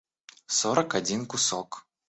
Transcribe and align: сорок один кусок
сорок 0.47 0.95
один 0.95 1.27
кусок 1.27 1.85